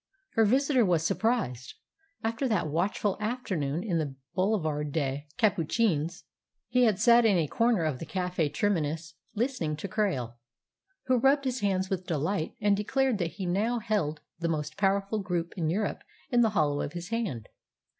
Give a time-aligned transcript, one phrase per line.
[0.31, 1.75] Her visitor was surprised.
[2.23, 6.23] After that watchful afternoon in the Boulevard des Capucines,
[6.69, 10.37] he had sat in a corner of the Café Terminus listening to Krail,
[11.05, 15.19] who rubbed his hands with delight and declared that he now held the most powerful
[15.19, 17.47] group in Europe in the hollow of his hand.